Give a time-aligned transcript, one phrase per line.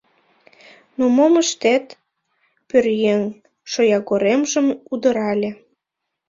[0.97, 1.85] Ну мом ыштет?—
[2.69, 3.21] пӧръеҥ
[3.71, 5.51] шоягоремжым удырале.